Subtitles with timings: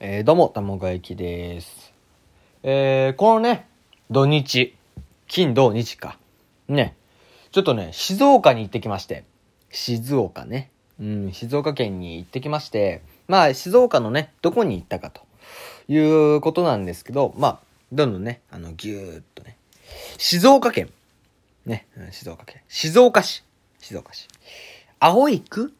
[0.00, 1.92] えー、どうも、たもがゆきです。
[2.64, 3.68] えー、このね、
[4.10, 4.74] 土日、
[5.28, 6.18] 金土日か。
[6.66, 6.96] ね、
[7.52, 9.22] ちょっとね、静岡に行ってきまして。
[9.70, 10.72] 静岡ね。
[11.00, 15.22] うん、静岡県に行ってきまして、まあ、静岡のね、どこに行ったかと
[15.86, 15.96] い
[16.36, 17.60] うことなんですけど、まあ、
[17.92, 19.56] どんどんね、あの、ぎゅーっとね、
[20.18, 20.90] 静岡県。
[21.66, 22.62] ね、静岡県。
[22.66, 23.44] 静岡市。
[23.78, 24.26] 静岡市。
[24.98, 25.72] 葵区？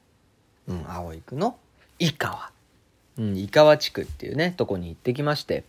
[0.68, 1.58] うん、葵区の
[1.98, 2.53] 井川。
[3.18, 5.64] うん、井川地区っていうね、とこに行ってきまして。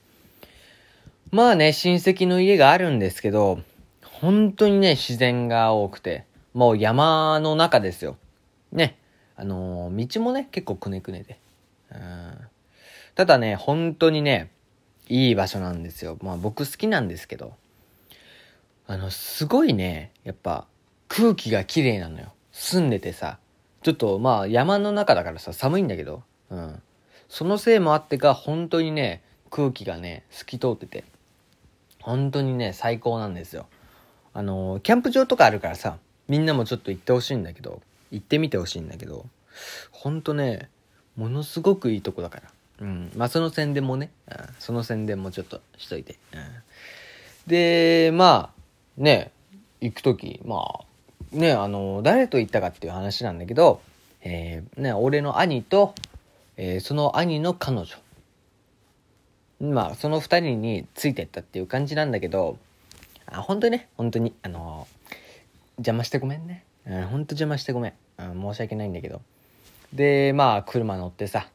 [1.31, 3.59] まあね、親戚の家があるんですけど、
[4.03, 8.17] 本当にね、自然が多くて、もう山の中ですよ。
[8.71, 8.97] ね。
[9.35, 11.37] あのー道もね、結構くねくねで。
[11.91, 12.37] うん。
[13.15, 14.49] ただね、本当にね、
[15.07, 16.17] いい場所なんですよ。
[16.21, 17.53] まあ僕好きなんですけど。
[18.87, 20.65] あの、すごいね、やっぱ
[21.07, 22.31] 空気が綺麗なのよ。
[22.51, 23.37] 住んでてさ。
[23.83, 26.23] ちょっとまあ山の中だからさ、寒いんだけど。
[26.49, 26.81] うん。
[27.35, 29.21] そのせいもあってか、本当にね、
[29.51, 31.03] 空気がね、透き通ってて。
[31.99, 33.65] 本当にね、最高なんですよ。
[34.33, 35.97] あの、キャンプ場とかあるからさ、
[36.29, 39.25] みんなもちょっと行ってほしいんだけど、行ってみてほしいんだけど、
[39.91, 40.69] ほんとね、
[41.17, 42.43] ものすごくいいとこだから。
[42.79, 43.11] うん。
[43.17, 46.15] まあ、その宣伝もね、うん、その宣伝もちょっとしといて。
[46.31, 46.39] うん。
[47.47, 49.33] で、まあ、ね、
[49.81, 50.63] 行くとき、ま
[51.33, 53.81] あ、ね、あの、誰と行ったかっていう話なんだけど、
[54.21, 55.93] えー、ね、俺の兄と、
[56.57, 57.85] えーその兄の彼女。
[59.59, 62.57] まあ、その二人についてったっていう感じなんだけど、
[63.25, 64.87] あ、本当にね、本当に、あの
[65.77, 66.63] 邪魔してごめんね。
[66.85, 67.93] うん、本当邪魔してごめん。
[68.17, 69.21] うん、申し訳ないんだけど。
[69.93, 71.47] で、まあ、車乗ってさ、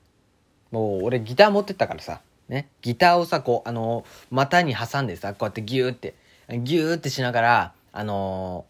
[0.71, 6.15] もう俺ギター持ってったからさ、ね、ギターをさ、こう、あの股に挟んでさ、こうやってギューって、
[6.51, 8.65] ギューってしながら、あの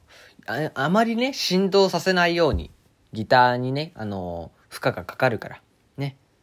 [0.46, 2.70] ああまりね、振動させないように、
[3.12, 5.60] ギターにね、あの負荷がかかるから、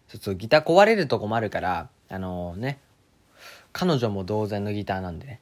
[0.08, 2.80] そうそう、ギター壊れるとこもあるから、あのね、
[3.74, 5.42] 彼女も同然のギターなんでね。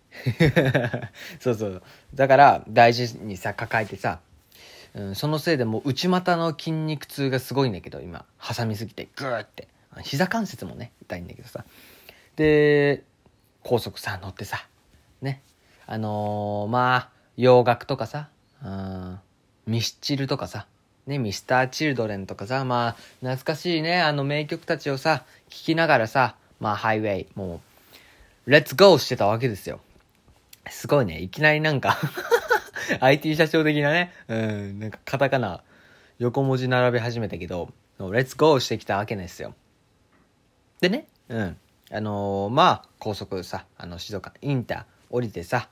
[1.39, 1.83] そうそう。
[2.13, 4.19] だから、大事にさ、抱えてさ、
[4.93, 9.67] うん、そのせいでもう内股の筋肉痛がすごいんだけど、今、挟みすぎて、グーって。
[10.03, 11.63] 膝関節もね、痛いんだけどさ。
[12.35, 13.03] で、
[13.63, 14.67] 高速さ、乗ってさ、
[15.21, 15.41] ね。
[15.87, 18.29] あのーまあ、洋楽とかさ、
[18.63, 19.19] うん、
[19.65, 20.67] ミスチルとかさ、
[21.07, 27.61] ね、ミスター・チルドレンとかさ、まあ、懐かしいね、あの名曲たちをさ、聴きながらさ、まあ、ハイウェイ、も
[28.47, 29.79] う、レッツゴーしてたわけですよ。
[30.69, 31.97] すごいね、いきなりなんか
[32.99, 35.61] IT 社長的なね、うん、なんかカタカナ、
[36.19, 39.53] 横文字並べ始めたけど、レッツゴーしてきたわけですよ。
[40.81, 41.57] でね、うん。
[41.91, 45.69] あのーまあ、高速さ、あの、静岡、インター降りてさ、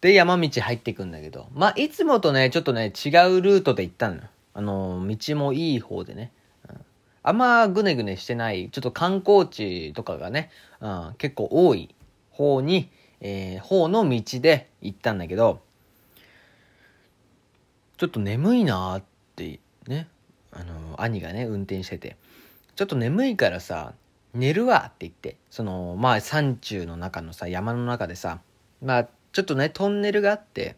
[0.00, 4.22] で、山道入っていくんだけど、まあ、いつもとね、ちょっとね、違うルートで行ったのよ。
[4.54, 6.32] あの道もいい方でね。
[6.68, 6.76] うん
[7.22, 10.50] あんまぐねぐねしてない、ちょっと観光地とかがね、
[10.80, 11.94] うん、結構多い
[12.30, 12.88] 方に、
[13.20, 15.60] えー方の道で行ったんだけど、
[17.98, 19.04] ちょっと眠いなーっ
[19.36, 20.08] て、ね、
[20.50, 22.16] あの兄がね、運転してて、
[22.74, 23.92] ちょっと眠いからさ、
[24.32, 28.40] 寝るわって言って、その、まあ、山中の中のさ、山の中でさ、
[28.82, 30.76] まあ、ちょっとね、トンネルがあって、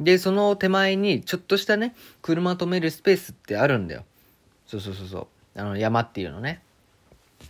[0.00, 4.04] で、その手前に、ちょっとしたね、車止めるスペースってあるんだよ。
[4.66, 5.60] そうそうそうそう。
[5.60, 6.62] あの、山っていうのね。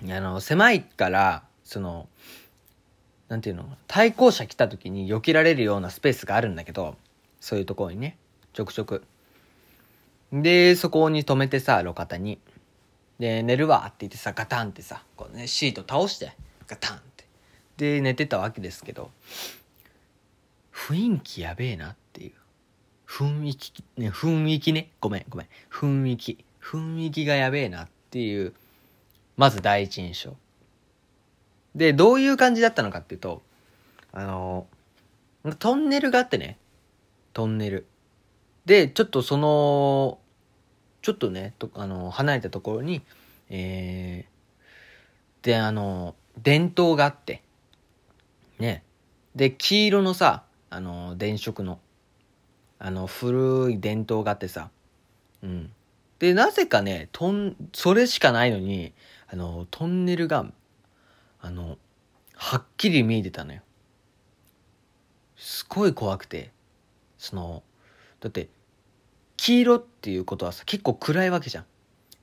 [0.09, 2.09] あの、狭いから、その、
[3.29, 6.97] なんていうの対向車来た時に避けられるようなスペースがあるんだけど、
[7.41, 8.17] そういうところにね、
[8.53, 9.05] ちょくちょく。
[10.33, 12.41] で、そこに止めてさ、路肩に。
[13.21, 16.33] で、寝るわって言ってさ、ガタンってさ、こうね、シート倒して、
[16.67, 17.27] ガタンって。
[17.77, 19.11] で、寝てたわけですけど、
[20.73, 22.10] 雰囲気やべえなって。
[23.11, 24.93] 雰囲気、ね、雰囲気ね。
[25.01, 25.49] ごめん、ごめん。
[25.69, 26.45] 雰囲気。
[26.63, 28.55] 雰囲気がやべえなっていう、
[29.37, 30.37] まず第一印象。
[31.75, 33.43] で、どういう感じだったのかっていうと、
[34.13, 34.69] あの、
[35.59, 36.57] トンネルがあってね、
[37.33, 37.87] トンネル。
[38.65, 40.21] で、ちょっとその、
[41.03, 43.03] ちょっとね、とあの、離れたところに、
[43.49, 47.43] えー、で、あの、電灯があって、
[48.61, 48.85] ね。
[49.35, 51.81] で、黄色のさ、あの、電飾の、
[52.83, 54.71] あの、古い電灯があってさ、
[55.43, 55.71] うん。
[56.19, 58.95] で、なぜかね、トン、それしかないのに、
[59.29, 60.47] あの、トンネルが、
[61.43, 61.77] あの、
[62.35, 63.61] はっきり見えてたのよ。
[65.37, 66.53] すごい怖くて、
[67.19, 67.63] その、
[68.21, 68.49] だって、
[69.37, 71.65] 黄色っていうことはさ、結構暗いわけじゃん。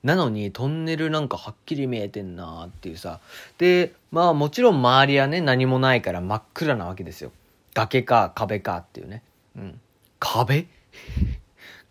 [0.02, 3.20] なのに、トンネルなんかはっきり見えてんなーっていうさ。
[3.58, 7.30] で、まあもちろん周りはね、何もないから真っ暗なわけですよ。
[7.74, 9.22] 崖か壁かっていうね。
[9.56, 9.80] うん。
[10.18, 10.68] 壁？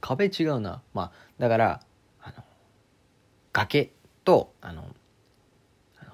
[0.01, 0.81] 壁違うな。
[0.93, 1.81] まあ、だから、
[2.21, 2.43] あの、
[3.53, 3.91] 崖
[4.23, 4.85] と、あの、
[5.99, 6.05] あ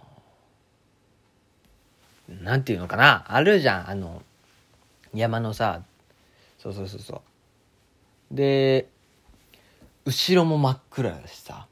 [2.30, 3.26] のなんていうのかな？
[3.28, 4.22] あるじゃん、あの、
[5.14, 5.84] 山のさ、
[6.60, 7.22] そうそうそうそ
[8.32, 8.36] う。
[8.36, 8.88] で、
[10.06, 11.68] 後ろも真っ暗だしさ、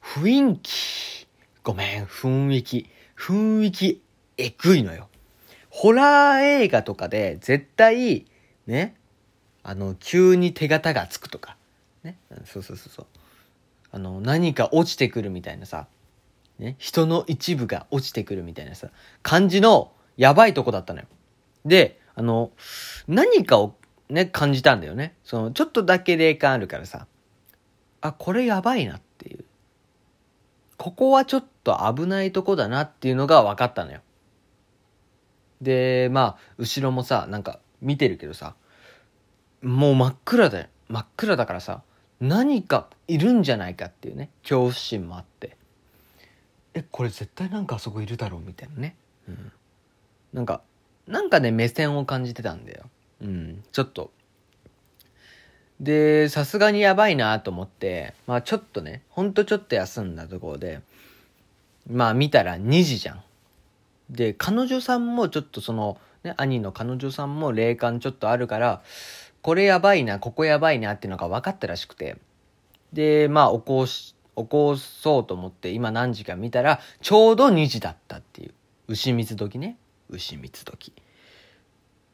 [0.00, 1.26] 雰囲気、
[1.62, 4.02] ごめん、雰囲気、雰囲気、
[4.38, 5.08] えぐいのよ。
[5.70, 8.26] ホラー映画とかで絶対、
[8.66, 8.96] ね、
[9.62, 11.56] あの、急に手形がつくとか、
[12.02, 13.06] ね、そうそうそうそう。
[13.92, 15.86] あの、何か落ちてくるみたいなさ、
[16.58, 18.88] ね、人の一部が落ちてくるみたいなさ、
[19.22, 21.06] 感じのやばいとこだったのよ。
[21.64, 22.50] で、あの、
[23.06, 23.74] 何かを
[24.08, 25.14] ね、感じたんだよね。
[25.24, 27.06] その、ちょっとだけ霊感あるからさ、
[28.00, 29.44] あ、これやばいなっていう。
[30.76, 34.00] ここはちょっと危ないとこだなっていうのが分かったのよ。
[35.60, 38.54] で、まあ、後ろもさ、なんか見てるけどさ、
[39.62, 40.66] もう真っ暗だよ。
[40.88, 41.82] 真っ暗だからさ、
[42.20, 45.56] 何かいるんじゃないかっていうね、恐怖心もあって。
[46.74, 48.96] え、これ絶対なんかあそこいるだろうみたいなね。
[49.28, 49.52] うん。
[50.32, 50.62] なんか、
[51.06, 52.84] なんかね、目線を感じてたんだよ。
[53.20, 54.10] うん、ちょっと。
[55.80, 60.80] で、さすがにやばいなと思って、まあちょっとね、ほんとちょっと休んだところで、
[61.90, 63.22] まあ見たら2時じゃん。
[64.08, 68.82] で、彼女さんもちょっとその、ね、兄の彼女さんも霊感ちょっとあるから、
[69.42, 72.16] これやばいな、ここやばいなっていうのが分かったらしくて。
[72.92, 78.54] で、まあ起こし、起こそうと思って今何時か見たら、ちょうど2時だったっていう。
[78.88, 79.76] 牛蜜時ね。
[80.10, 80.92] 牛蜜時。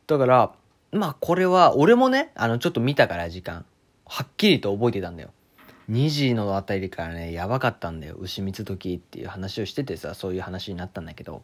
[0.07, 0.53] だから、
[0.91, 3.67] まあこれは、俺もね、あのちょっと見たから時間。
[4.07, 5.31] はっきりと覚えてたんだよ。
[5.91, 8.17] 2時のあたりからね、やばかったんだよ。
[8.19, 11.43] 牛蜜時っていう話をしててさ、そういう話になったんだけど。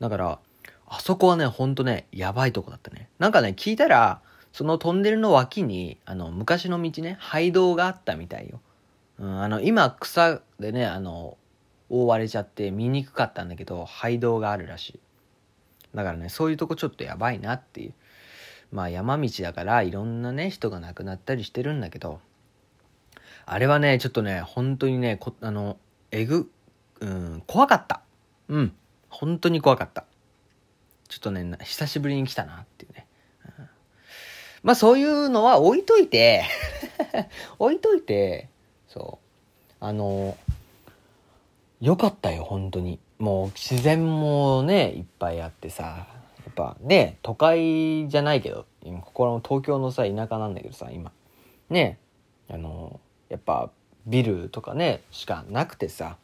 [0.00, 0.38] だから、
[0.86, 3.08] あそこはね、ほんとね、やばいとこだったね。
[3.18, 4.20] なんかね、聞いたら、
[4.52, 8.60] そのトンネルの脇に、あの、昔の道ね、廃道があったみたいよ。
[9.18, 11.38] うん、あの、今草でね、あの、
[11.88, 15.00] 覆われちゃって見にくかったんだけど、廃道があるらしい。
[15.94, 17.94] だからね、そういうとこちょっとやばいなっていう。
[18.72, 22.20] まあ山道だからいろんなね、人が亡くなったりしてるんだけど、
[23.44, 25.76] あれはね、ちょっとね、本当にね、こあの、
[26.10, 26.50] えぐ、
[27.00, 28.00] うん、怖かった。
[28.48, 28.72] うん、
[29.08, 30.04] 本当に怖かった。
[31.08, 33.01] ちょっとね、久しぶりに来たなっていうね。
[34.62, 36.44] まあそういうのは置いといて
[37.58, 38.48] 置いといて、
[38.88, 39.18] そ
[39.80, 39.84] う。
[39.84, 40.36] あの、
[41.80, 43.00] よかったよ、本当に。
[43.18, 46.06] もう自然もね、いっぱいあってさ、
[46.44, 51.12] やっぱね、都会じゃないけど、今ここの東京のさ、田舎なんだけどさ、今。
[51.70, 51.98] ね、
[52.48, 53.70] あの、やっぱ
[54.06, 56.16] ビルとかね、しかなくてさ、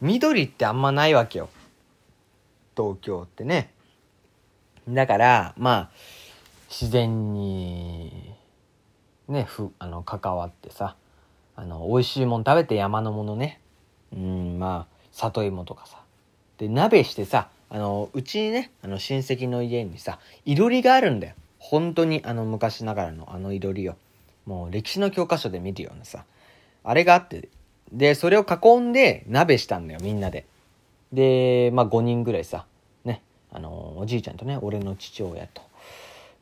[0.00, 1.48] 緑ってあんまないわけよ。
[2.76, 3.70] 東京ってね。
[4.88, 5.90] だから、まあ、
[6.80, 8.34] 自然に、
[9.28, 10.96] ね、ふ、あの、関わってさ、
[11.54, 13.60] あの、美味しいもん食べて山のものね。
[14.12, 16.02] うん、まあ、里芋とかさ。
[16.58, 21.34] で、鍋してさ、あの、うちにね、あの、親戚の家にさ、いろりがあるんだよ。
[21.60, 23.94] 本当にあの、昔ながらのあのいろりを。
[24.44, 26.24] もう歴史の教科書で見るようなさ。
[26.82, 27.50] あれがあって、
[27.92, 30.44] で、それを囲んで鍋したんだよ、みんなで。
[31.12, 32.66] で、まあ5人ぐらいさ、
[33.04, 33.22] ね、
[33.52, 35.62] あの、おじいちゃんとね、俺の父親と。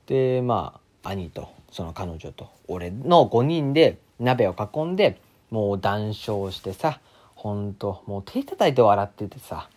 [0.07, 5.21] で、まあ、兄と、その彼女と、俺の5人で鍋を囲んで、
[5.51, 7.01] もう談笑してさ、
[7.35, 9.69] ほんと、もう手叩いて笑っててさ、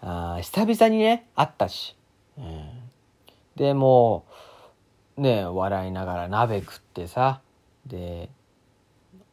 [0.00, 1.96] あ久々にね、会ったし。
[2.38, 2.68] うん、
[3.56, 4.24] で、も
[5.16, 7.40] う、ね、笑いながら鍋食ってさ、
[7.86, 8.28] で、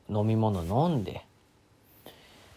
[0.10, 1.26] 飲み物飲んで、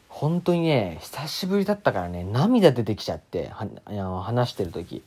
[0.08, 3.50] 本当にね、久しぶりだったからね、涙出てきちゃって、
[3.86, 5.02] 話してる時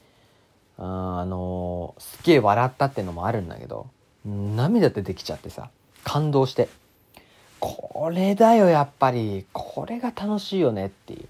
[0.78, 3.88] ああのすっげえ笑ったってのもあるんだけど、
[4.26, 5.70] 涙出てきちゃってさ、
[6.04, 6.70] 感動して。
[7.60, 9.46] これだよ、やっぱり。
[9.54, 11.28] これが楽しいよねっていう。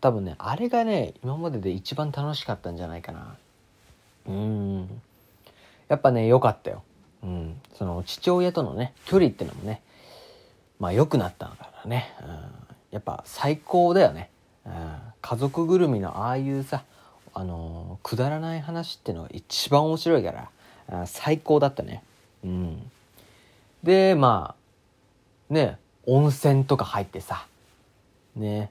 [0.00, 3.36] 多分ね、あれがね、今までで一番楽しかったんじゃないかな。
[4.28, 5.02] うん。
[5.88, 6.82] やっぱね、良かったよ。
[7.22, 7.60] うん。
[7.74, 9.82] その、父親とのね、距離ってのもね、
[10.78, 12.14] まあ良くなったからね。
[12.22, 12.28] うん。
[12.92, 14.30] やっぱ最高だよね。
[14.64, 14.98] うん。
[15.20, 16.84] 家族ぐるみのああいうさ、
[17.34, 20.50] あの、くだらない話ってのが一番面白いか
[20.88, 22.02] ら、最高だったね。
[22.44, 22.90] うん。
[23.82, 24.54] で、ま
[25.50, 27.46] あ、ね、温泉とか入ってさ、
[28.36, 28.70] ね、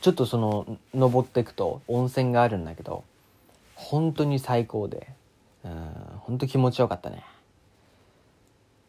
[0.00, 3.04] ちょっとその、登っていくと温泉があるんだけど、
[3.74, 5.08] 本当に最高で、
[5.64, 5.72] うん、
[6.20, 7.24] 本当気持ちよかったね。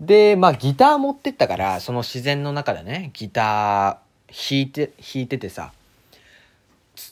[0.01, 5.71] で、まあギター持ってったから、その自然の中でね、ギター弾いて、弾いててさ、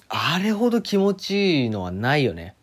[0.09, 2.55] あれほど気持ちいいのはないよね。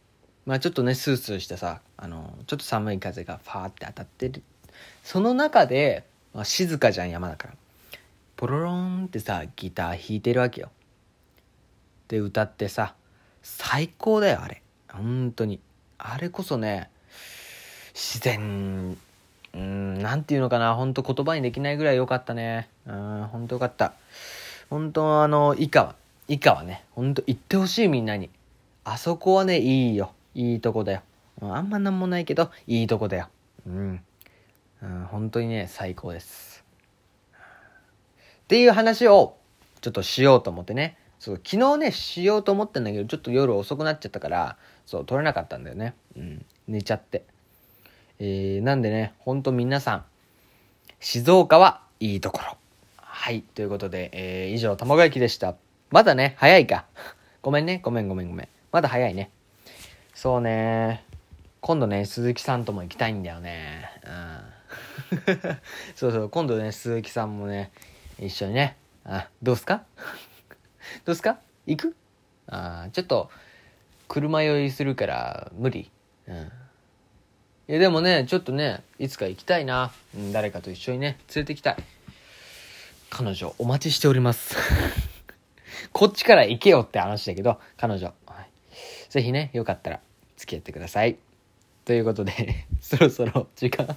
[0.46, 4.42] まあちょっとね、スースーしてさ、あの、ちょっと寒い風がファーって当たってる。
[5.04, 6.04] その中で、
[6.34, 7.54] まあ、静かじゃん山だから
[8.36, 10.70] ポロロンってさギター弾いてるわけよ
[12.06, 12.94] で歌ってさ
[13.42, 14.62] 最高だよ、あれ。
[14.92, 15.60] 本当に。
[15.98, 16.90] あれこそね、
[17.94, 18.96] 自然、
[19.54, 22.68] うん、なんていうのかな、本当言葉にできないぐらい良かったね。
[22.86, 23.94] うん、本当良かった。
[24.68, 25.94] 本当あの、以下は、
[26.30, 28.30] 以下はね、本当行ってほしいみんなに。
[28.84, 30.12] あそこはね、いいよ。
[30.36, 31.02] いいとこだよ。
[31.40, 33.28] あんまなんもないけど、いいとこだよ。
[33.66, 34.00] うん。
[34.80, 36.64] うん、本当にね、最高です。
[37.32, 39.38] っていう話を、
[39.80, 40.96] ちょっとしようと思ってね。
[41.18, 44.56] そう、昨日ね、しようと思ったんだけど、ちょっと夜遅くなっちゃったから、
[44.86, 45.94] そう、撮れなかったんだよね。
[46.16, 47.24] うん、寝ちゃって。
[48.20, 50.04] えー、なんでね、ほんと皆さん、
[51.00, 52.56] 静岡はいいところ。
[52.98, 55.56] はい、ということで、えー、以上、卵焼きでした。
[55.90, 56.86] まだね、早いか。
[57.42, 58.48] ごめんね、ごめんごめんごめん。
[58.72, 59.30] まだ早いね。
[60.14, 61.04] そうね。
[61.60, 63.90] 今度ね、鈴木さんとも行きたいんだよね。
[64.04, 65.58] うん。
[65.96, 67.72] そうそう、今度ね、鈴木さんもね、
[68.18, 68.76] 一緒にね。
[69.04, 69.82] あ、どうすか？
[71.04, 71.38] どうすか？
[71.66, 71.96] 行く？
[72.46, 73.30] あちょっと、
[74.08, 75.90] 車酔いするから無理。
[76.28, 76.52] うん。
[77.68, 79.92] いや、でもね、ちょっとね、いつか行きたいな。
[80.14, 81.76] うん、誰かと一緒にね、連れて行きたい。
[83.10, 84.56] 彼女、お待ちしております。
[85.92, 88.12] こっちから行けよって話だけど、彼女。
[89.10, 90.00] ぜひね、よかったら
[90.36, 91.18] 付き合ってください。
[91.84, 93.84] ということで そろそろ時間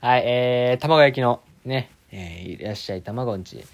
[0.00, 3.64] はい、えー、卵焼きのね、えー、いらっしゃい卵んち。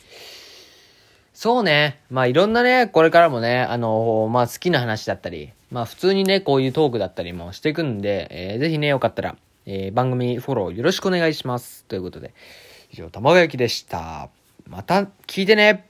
[1.32, 2.00] そうね。
[2.10, 11.86] まあいろんなね、これからもね、あのー、まあ好きな話だったり、まあ普通にね、こういうトークだったりもしていくんで、えー、ぜひね、よかったら、えー、番組フォローよろしくお願いします。
[11.86, 12.34] ということで、
[12.92, 14.28] 以上、卵焼きでした。
[14.68, 15.86] また聞いてね